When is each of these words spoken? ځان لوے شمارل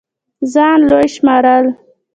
ځان 0.53 0.77
لوے 0.89 1.07
شمارل 1.15 1.65